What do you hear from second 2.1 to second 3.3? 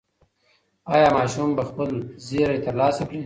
زېری ترلاسه کړي؟